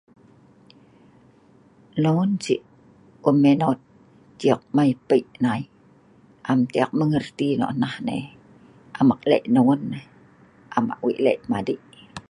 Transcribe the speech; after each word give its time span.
non 2.03 2.29
sik 2.43 2.61
um 3.27 3.35
meinot 3.43 3.77
cik 4.41 4.61
mei 4.77 4.91
pei 5.07 5.23
ngai 5.43 5.61
am 6.51 6.59
teh 6.71 6.83
ek 6.85 6.91
mengerti 6.99 7.47
nok 7.59 7.71
nah 7.81 7.95
nen, 8.07 8.23
am 8.99 9.07
ek 9.15 9.21
lek 9.31 9.43
non 9.55 9.79
nah, 9.91 10.05
am 10.77 10.85
ek 10.93 11.01
weik 11.05 11.19
lek 11.25 11.39
madik 11.51 11.81